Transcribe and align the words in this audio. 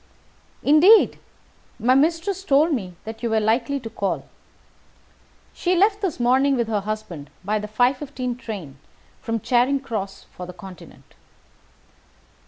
"Indeed! 0.63 1.19
My 1.77 1.93
mistress 1.93 2.43
told 2.43 2.73
me 2.73 2.95
that 3.03 3.21
you 3.21 3.29
were 3.29 3.39
likely 3.39 3.79
to 3.81 3.89
call. 3.91 4.27
She 5.53 5.75
left 5.75 6.01
this 6.01 6.19
morning 6.19 6.55
with 6.57 6.67
her 6.69 6.79
husband 6.79 7.29
by 7.45 7.59
the 7.59 7.67
5:15 7.67 8.39
train 8.39 8.79
from 9.21 9.39
Charing 9.39 9.79
Cross 9.79 10.23
for 10.33 10.47
the 10.47 10.53
Continent." 10.53 11.13